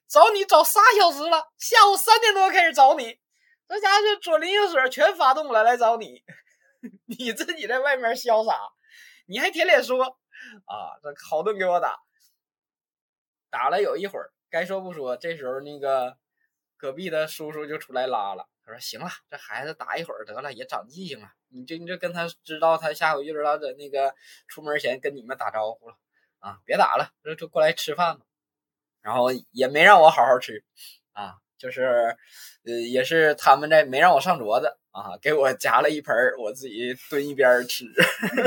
[0.09, 3.19] 找你找仨小时了，下午三点多开始找你。
[3.73, 6.23] 这家伙左邻右舍全发动了来找你，
[7.07, 8.55] 你自己在外面潇洒，
[9.25, 11.99] 你还舔脸说啊，这好顿给我打，
[13.49, 16.19] 打了有一会儿，该说不说，这时候那个
[16.77, 24.15] 隔壁的叔叔就出来拉了，他说行了，这孩子打一会儿得了，也长记性了，你就你就跟他知道，他下回就知道在那个
[24.49, 25.97] 出门前跟你们打招呼了
[26.41, 28.27] 啊，别打了，就就过来吃饭吧，
[29.01, 30.63] 然后也没让我好好吃
[31.15, 31.39] 啊。
[31.63, 32.17] 就是，
[32.65, 37.85] 呃，也是他们在没让我上桌子啊，给我夹了一盆儿我自己蹲一边吃。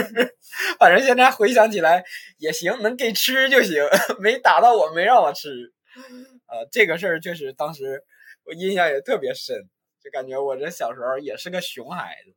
[0.78, 2.04] 反正现在回想起来
[2.40, 3.82] 也行，能给吃就行，
[4.20, 5.50] 没打到我，没让我吃。
[6.48, 8.04] 呃，这个事儿确实当时
[8.44, 9.56] 我印象也特别深，
[10.04, 12.36] 就感觉我这小时候也是个熊孩子。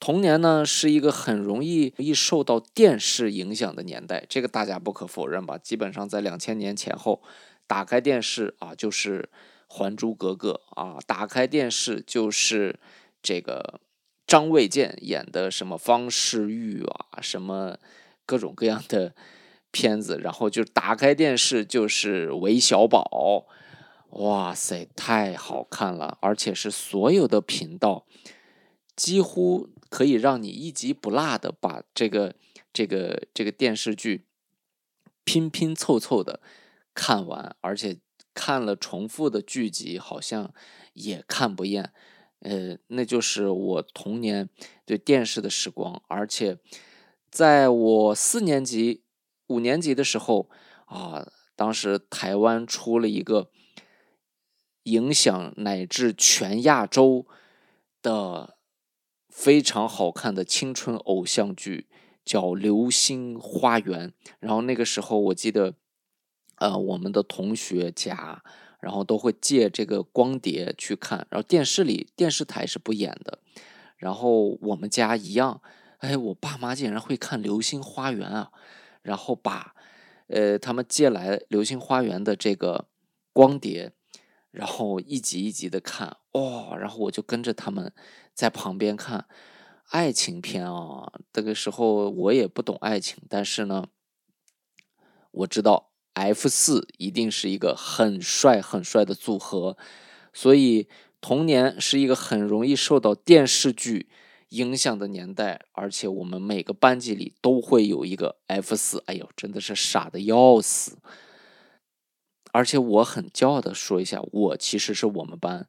[0.00, 5.58] 童年呢是一个很容易易受到电视影响的年代，这个大家不可否认吧？
[5.58, 7.22] 基本上在两千年前后。
[7.70, 9.30] 打开电视啊，就是
[9.72, 12.80] 《还珠格格》啊；打开电视就是
[13.22, 13.80] 这个
[14.26, 17.78] 张卫健演的什么方世玉啊，什么
[18.26, 19.14] 各种各样的
[19.70, 20.18] 片子。
[20.20, 23.46] 然后就打开电视就是韦小宝，
[24.08, 26.18] 哇塞，太好看了！
[26.20, 28.04] 而且是所有的频道
[28.96, 32.34] 几乎可以让你一集不落的把这个
[32.72, 34.24] 这个这个电视剧
[35.22, 36.40] 拼拼凑凑的。
[37.02, 37.98] 看完，而且
[38.34, 40.52] 看了重复的剧集，好像
[40.92, 41.94] 也看不厌。
[42.40, 44.50] 呃，那就是我童年
[44.84, 46.02] 对电视的时光。
[46.08, 46.58] 而且，
[47.30, 49.02] 在我四年级、
[49.46, 50.50] 五年级的时候
[50.84, 53.50] 啊，当时台湾出了一个
[54.82, 57.26] 影响乃至全亚洲
[58.02, 58.58] 的
[59.30, 61.88] 非常好看的青春偶像剧，
[62.26, 64.10] 叫《流星花园》。
[64.38, 65.76] 然后那个时候，我记得。
[66.60, 68.42] 呃，我们的同学家，
[68.80, 73.38] 然后都会借这个光碟去看，然后电视里电视台是不演的，
[73.96, 75.62] 然后我们家一样，
[75.98, 78.52] 哎，我爸妈竟然会看《流星花园》啊，
[79.00, 79.74] 然后把，
[80.26, 82.88] 呃，他们借来《流星花园》的这个
[83.32, 83.92] 光碟，
[84.50, 87.90] 然后一集一集的看，哦，然后我就跟着他们
[88.34, 89.26] 在旁边看
[89.88, 91.10] 爱情片啊。
[91.32, 93.88] 这个时候我也不懂爱情，但是呢，
[95.30, 95.89] 我知道
[96.20, 99.76] F 四一定是一个很帅很帅的组合，
[100.32, 100.88] 所以
[101.20, 104.08] 童年是一个很容易受到电视剧。
[104.50, 110.98] 影响的年代，而且我们每个班级里都会有一个 F 四，哎呦，真的是傻的要死。
[112.50, 115.68] 而且我很骄傲的说一下，我其实是我们班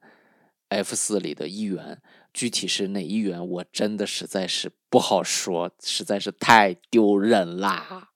[0.70, 2.02] F 四里的一员，
[2.34, 8.11] 具体是哪一员，我真的实在是不好说，实在是太丢人啦。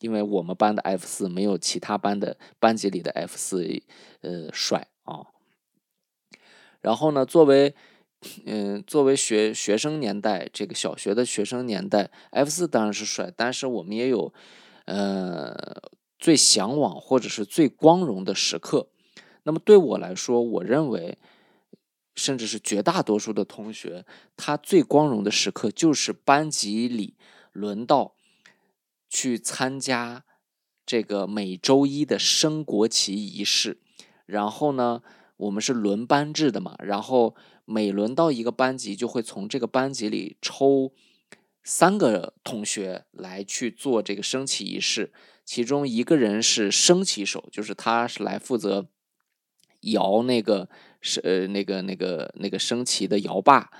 [0.00, 3.82] 因为我们班的 F 四没有其他班的班级里的 F 四，
[4.20, 5.26] 呃，帅啊。
[6.80, 7.74] 然后呢，作为
[8.44, 14.32] 嗯，作为学学生年代，这个小学的学生年代，F 四当然是帅，但是我们也有，
[14.86, 15.82] 呃，
[16.18, 18.88] 最向往或者是最光荣的时刻。
[19.44, 21.18] 那么对我来说，我认为，
[22.16, 24.04] 甚至是绝大多数的同学，
[24.36, 27.14] 他最光荣的时刻就是班级里
[27.52, 28.15] 轮到
[29.08, 30.24] 去参加
[30.84, 33.80] 这个每周一的升国旗仪式。
[34.26, 35.02] 然后呢，
[35.36, 37.36] 我们是轮班制的嘛，然后。
[37.68, 40.92] 每轮到一个班级，就会从这个班级里抽
[41.64, 45.12] 三个同学来去做这个升旗仪式。
[45.44, 48.86] 其中一个人是升旗手，就是他是来负责
[49.80, 50.68] 摇那个
[51.00, 53.72] 是呃那个那个那个升旗的摇把，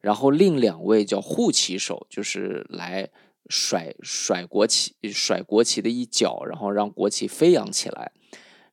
[0.00, 3.10] 然后另两位叫护旗手，就是来
[3.48, 8.12] 甩甩国旗甩国旗的一角，然后让国旗飞扬起来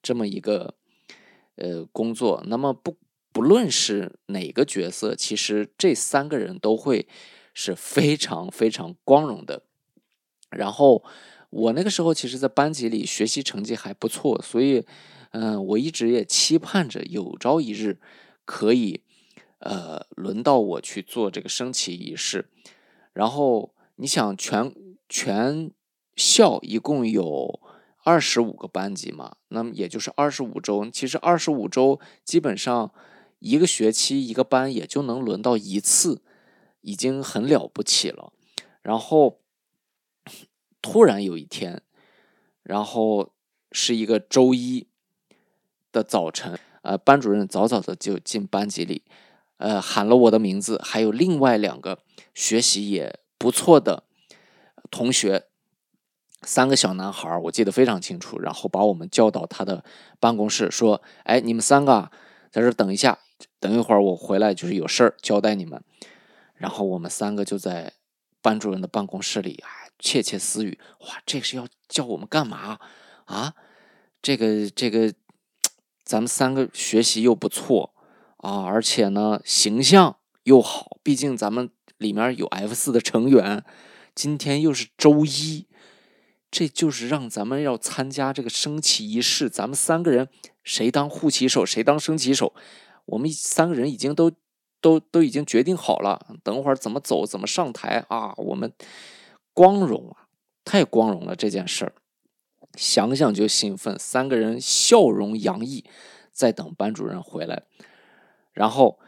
[0.02, 0.76] 这么一个
[1.56, 2.44] 呃工作。
[2.48, 2.98] 那么不。
[3.32, 7.08] 不论是哪个角色，其实这三个人都会
[7.54, 9.62] 是非常非常光荣的。
[10.50, 11.06] 然后
[11.52, 14.84] 我那个时候其实，在班级里学习成绩还不错，所以，
[15.30, 18.02] 嗯，我一直也期盼着有朝一日
[18.46, 19.04] 可以，
[19.60, 22.50] 呃，轮到我去做这个升旗仪式。
[23.14, 24.74] 然后你想，全
[25.08, 25.72] 全
[26.16, 27.60] 校一共有
[28.04, 30.90] 二十五个班级嘛，那么也就是二十五周。
[30.90, 32.92] 其实二十五周基本上。
[33.42, 36.22] 一个学期一个班也就能轮到一次，
[36.82, 38.34] 已经很了不起了。
[38.82, 39.40] 然后
[40.82, 41.82] 突然有一天，
[42.64, 43.32] 然后
[43.72, 44.90] 是一个周一
[45.94, 49.04] 的早晨，呃，班主任早早的就进班级里，
[49.56, 52.00] 呃，喊了我的名字，还有另外两个
[52.34, 54.04] 学习也不错的
[54.92, 55.48] 同学，
[56.44, 58.40] 三个小男孩我记得非常清楚。
[58.40, 59.84] 然后把我们叫到他的
[60.20, 62.12] 办公室，说：“哎，你们三个
[62.52, 63.18] 在这等一下。”
[63.58, 65.82] 等一会儿我回来就是有事儿交代你们，
[66.56, 67.94] 然后我们三个就在
[68.42, 70.78] 班主任的办公室里啊窃窃私语。
[71.02, 72.80] 哇，这是要叫我们干嘛
[73.26, 73.54] 啊？
[74.22, 75.14] 这个这个，
[76.04, 77.94] 咱们三个学习又不错
[78.38, 81.70] 啊，而且呢形象又好，毕竟咱们
[82.00, 83.64] 里面有 F 四的成员。
[84.16, 85.68] 今天又是周一，
[86.52, 89.50] 这就是让咱们要参加这个升旗仪式。
[89.50, 90.28] 咱们三个人
[90.64, 92.54] 谁当护旗手，谁当升旗手。
[93.06, 94.32] 我们三个人已经都
[94.82, 98.34] 都都已经决定好了，等会儿怎么走，怎么上台啊？
[98.38, 98.74] 我们
[99.54, 100.28] 光荣啊，
[100.66, 101.94] 太光荣了这件事儿，
[102.76, 103.98] 想想就兴奋。
[103.98, 105.86] 三个人笑容洋溢，
[106.32, 107.64] 在等班主任回来。
[108.54, 109.00] 然后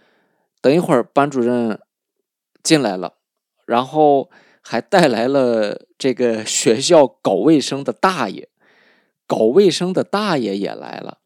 [0.62, 1.80] 等一会儿班主任
[2.64, 3.14] 进来了，
[3.66, 4.30] 然后
[4.62, 8.50] 还带来了这个学校搞卫生的大爷，
[9.28, 11.20] 搞卫生的大爷也来了。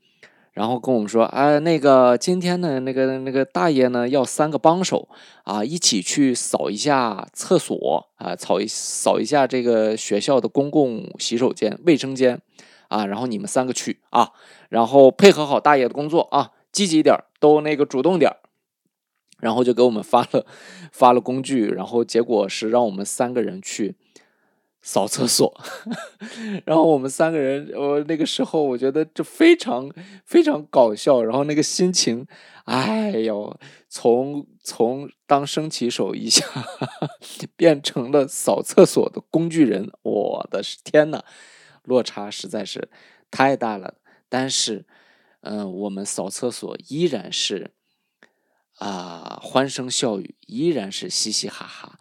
[0.53, 5.09] 然后跟我们说，哎，那个今天呢，那个那个大爷呢，要三个帮手
[5.43, 12.39] 啊，一起去扫一下厕所啊，扫一扫一下这个学校的公共洗手间、卫生间
[12.87, 13.05] 啊。
[13.05, 14.31] 然后你们三个去啊，
[14.69, 18.31] 然后配合好大爷的工作啊，积极点都那个主动点
[19.39, 20.45] 然后就给我们发了
[20.91, 23.95] 发了工具，然后结果是让我们三个人去。
[24.87, 25.51] 扫厕所，
[26.63, 29.91] 然后我们三个人，我那个时候我觉得这非常
[30.25, 32.27] 非常搞笑，然后那个心情，
[32.65, 36.45] 哎呦，从从当升旗手一下
[37.57, 41.23] 变成了扫厕所的工具人，我的天呐，
[41.85, 42.87] 落差实在是
[43.31, 43.95] 太大了。
[44.29, 44.85] 但是，
[45.41, 47.71] 嗯，我们扫厕所依然是
[48.75, 51.99] 啊欢声笑语，依然是嘻嘻哈哈，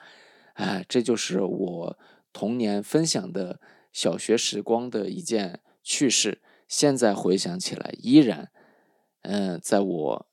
[0.55, 1.99] 哎，这就是我。
[2.37, 3.61] 童年分享的
[3.93, 8.51] 小学时光的一件趣事，现在回想起来，依然，
[9.22, 10.27] 嗯，在我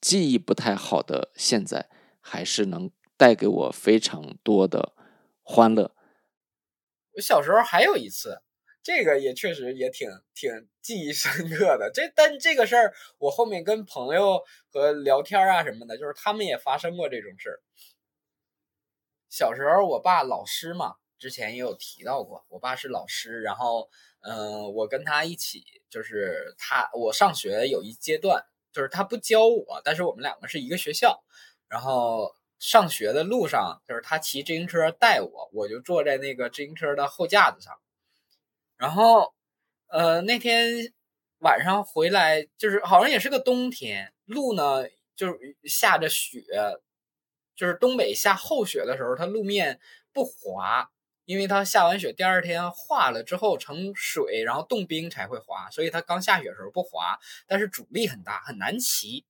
[0.00, 1.90] 记忆不太好的现在，
[2.20, 4.92] 还是能带给我非常多的
[5.42, 5.92] 欢乐。
[7.14, 8.42] 我小时候还有一次。
[8.88, 11.90] 这个也确实也挺挺记忆深刻的。
[11.92, 17.60] 这但这个事儿，我后面跟朋友和聊天啊什么的，就是他们也发生过这种事儿。
[19.28, 23.90] 小时候，我爸老师嘛，之前也有提到过，我爸是老师，然后
[24.22, 31.22] 嗯，我跟他一起，就是他我上学有一阶段，就是他不教我，但是我们两个是一个学校，
[31.68, 32.34] 然后。
[32.60, 37.72] 上学的路上，就是他骑自行车带我，我就坐在那个自行车的后架子上。
[38.78, 39.34] 然后，
[39.88, 40.92] 呃，那天
[41.40, 44.84] 晚上回来，就是好像也是个冬天，路呢
[45.16, 46.44] 就是下着雪，
[47.56, 49.80] 就是东北下厚雪的时候，它路面
[50.12, 50.90] 不滑，
[51.24, 59.26] 因为它下完雪第二天化了之后成水，然后冻冰才会滑，所以它刚下雪的时候不滑，但是阻力很大，很难骑。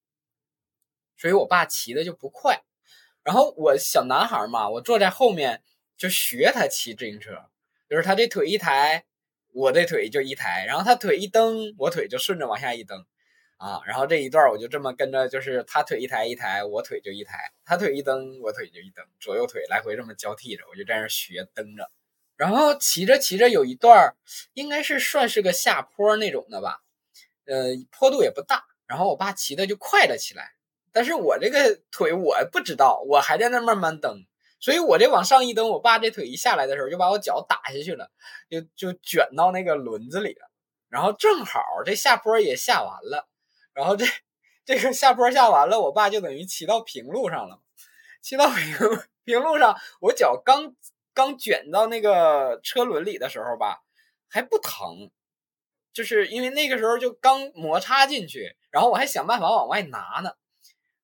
[1.16, 2.62] 所以我爸骑的就不快。
[3.24, 5.62] 然后我小男孩嘛，我坐在后面
[5.96, 7.46] 就学他骑自行车，
[7.88, 9.04] 就是他这腿一抬，
[9.58, 13.04] 我这腿就一抬，然后他腿一蹬，我腿就顺着往下一蹬，
[13.56, 21.90] 啊，然后这一段我就这么跟着，就是他腿一抬一抬，我腿就一抬，他腿一蹬，我腿就一蹬，左右腿来回这么交替着，我就在那学蹬着，
[22.36, 24.14] 然后骑着骑着有一段
[24.54, 26.78] 应该是算是个下坡那种的吧，
[27.46, 30.52] 呃，坡度也不大，然后我爸骑的就快了起来。
[30.92, 34.24] 但是我这个腿我不知道，我还在那慢慢蹬，
[34.60, 38.10] 所以我这往上一蹬，我爸这腿一下来的时候，就把我脚打下去了，
[38.48, 40.50] 就就卷到那个轮子里了。
[40.88, 43.28] 然后正好这下坡也下完了，
[43.72, 44.06] 然后这
[44.64, 47.60] 这个下坡下完了，我爸就等于骑到平路上了。
[48.20, 48.76] 骑到平
[49.24, 50.74] 平路上，我脚刚
[51.14, 53.82] 刚卷到那个车轮里的时候吧，
[54.28, 55.10] 还不疼，
[55.92, 60.32] 就是因为那个时候就刚摩擦进去，然后我还想办法往外拿呢。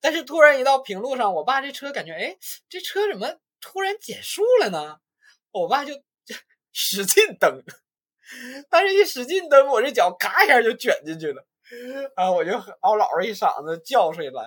[0.01, 2.37] 但是突然一到平路上，我爸这车感觉，哎，
[2.69, 5.01] 这车怎么突然减速了呢？
[5.51, 5.95] 我爸就
[6.71, 7.63] 使劲蹬，
[8.69, 11.47] 但是一使劲蹬，我这脚嘎一下就卷进去了，
[12.15, 14.45] 啊，我就嗷嗷一嗓子叫出来，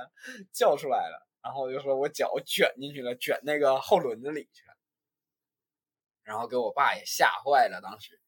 [0.54, 4.76] 叫出来了，然后我就说我脚卷进去了，卷那个后轮子里去了，
[6.24, 8.20] 然后给我爸也吓坏了，当时，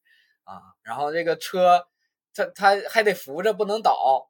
[0.42, 1.86] 啊，然后这个车，
[2.34, 4.26] 他他还得扶着，不能倒。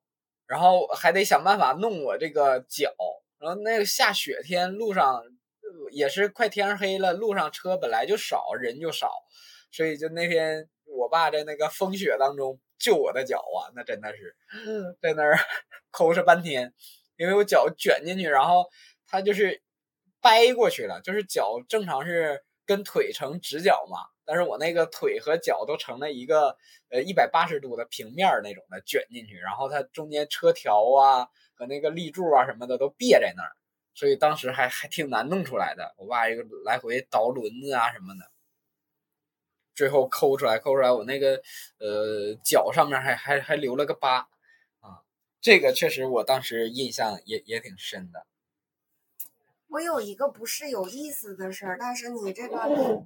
[0.47, 2.93] 然后还得想办法弄我这个脚，
[3.39, 5.23] 然后那个下雪天路上
[5.91, 9.11] 也是快天黑了，路上车本来就少，人就少，
[9.71, 14.35] 所以就那天我爸在那个风雪当中救我的脚啊，那真的是
[15.01, 15.39] 在那儿
[15.91, 16.73] 抠哧半天，
[17.17, 18.67] 因为我脚卷进去，然后
[19.07, 19.63] 他就是
[20.21, 23.99] 掰过去了，就是脚正常是跟腿成直角嘛。
[24.25, 26.57] 但是我那个腿和脚都成了一个
[26.89, 31.27] 呃一百八十度的平面那种的卷进去，然后它中间车条啊
[31.57, 33.51] 和那个立柱啊什么的都别在那儿，
[33.95, 35.95] 所以当时还还挺难弄出来的。
[35.99, 38.31] 我爸一个来回倒轮子啊什么的，
[39.75, 41.43] 最后抠出来抠出来，我那个
[41.79, 44.29] 呃脚上面还还还留了个疤
[44.81, 45.03] 啊，
[45.41, 48.27] 这个确实我当时印象也也挺深的。
[49.69, 52.57] 我有一个不是有意思的事儿，但是你这个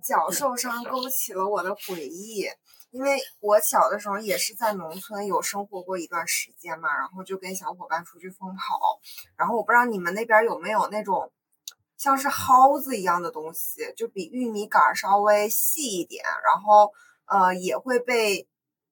[0.03, 2.47] 脚受伤勾起了我的回忆，
[2.95, 9.01] 因为我小的时候也是在农村有生活过一段时间嘛，然后就跟小伙伴出去疯跑，
[9.37, 11.33] 然后我不知道你们那边有没有那种
[11.97, 16.93] 像是蒿子一样的东西，就比玉米杆稍微细一点，然后
[17.27, 18.47] 呃也会被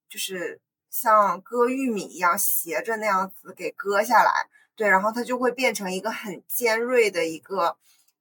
[0.08, 4.48] 就是像割玉米一样斜着那样子给割下来。
[4.74, 7.76] 对，然后它就会变成一个很尖锐的一个，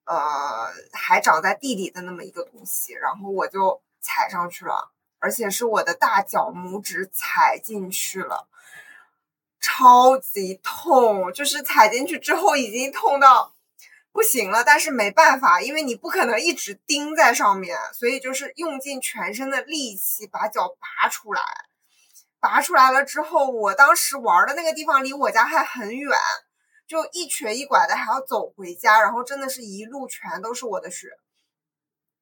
[0.06, 4.91] 呃，还长在地里的那么一个东西，然后我就踩上去了，
[5.22, 8.48] 而且是我的大脚拇指踩进去了，
[9.60, 13.54] 超级痛，就是踩进去之后已经痛到
[14.12, 21.42] 不行了，但是没办法，因为你不可能一直钉在上面，所以就是用尽全身的力气把脚拔出来。
[22.40, 26.18] 拔出来了之后，我当时玩的那个地方离我家还很远，
[26.88, 31.08] 就一瘸一拐的还要走回家，然后真的是一路全都是我的血。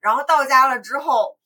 [0.02, 1.38] 然后到家了之后，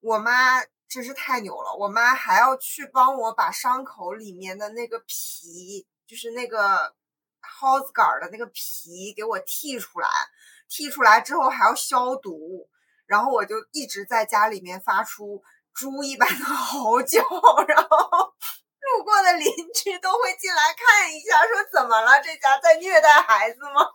[0.00, 6.94] 我妈真是太牛了，我妈还要去帮我把伤口里面的那个皮，就是那个
[7.40, 10.08] 蒿子杆的那个皮给我剔出来，
[10.70, 12.68] 剔出来之后还要消毒，
[13.06, 15.42] 然后我就一直在家里面发出。
[15.74, 17.20] 猪一般的嚎叫，
[17.68, 18.34] 然后
[18.80, 22.20] 路过的邻居都会进来看一下，说怎么了？
[22.20, 23.86] 这家在虐待孩子吗？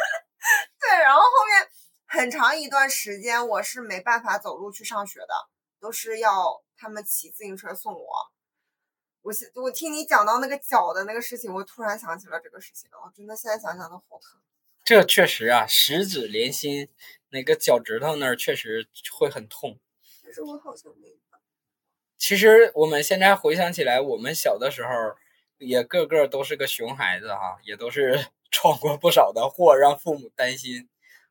[0.80, 1.68] 对，然后后面
[2.06, 5.34] 很长一段时间我是没办法走路去上学的，
[5.80, 8.08] 都是要他们骑自行车送我。
[9.22, 14.40] 我现我听你讲到那个脚的那个事情，我突然想起了这个事情，我真的现在想想都好疼。
[14.84, 16.88] 这确实啊，十指连心，
[17.30, 19.80] 那个脚趾头那儿确实会很痛。
[20.22, 21.16] 但是我好像没。
[22.18, 24.90] 其实我们现在回想起来，我们小的时候
[25.58, 30.88] 也个个都是个熊孩子哈，也都是 闯过不少的祸，让父母担心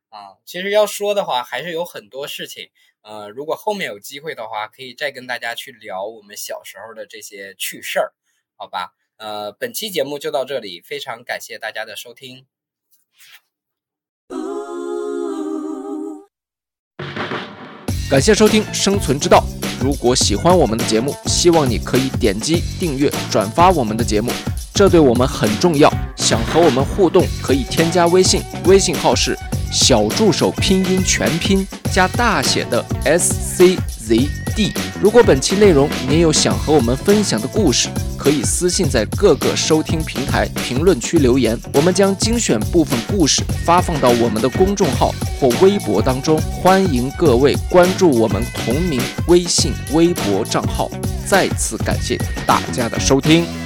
[0.09, 0.37] 啊。
[0.45, 2.69] 其实要说的话，还是有很多事情。
[3.05, 8.11] 呃，如果后面有机会的话，可以再跟大家去聊我们小时候的这些趣事儿，
[8.55, 8.95] 好吧？
[9.17, 12.47] 呃，本期节目就到这里，非常感谢大家的收听。
[18.09, 19.37] 感谢收听《生存之道》。
[19.83, 24.31] 如果喜欢我们的节目，希望你可以点击订阅、转发我们的节目，
[24.73, 25.91] 这对我们很重要。
[26.17, 29.37] 想和我们互动，可以添加微信，微信号是
[29.71, 34.73] 小助手拼音全拼加大写的 S C Z D。
[35.01, 46.39] 如果本期内容您有想和我们分享的故事，可以私信在各个收听平台评论区留言，我们将精选部分故事发放到我们的公众号或微博当中。
[46.61, 50.89] 欢迎各位关注我们同名微信、微博账号。
[51.27, 53.64] 再次感谢大家的收听。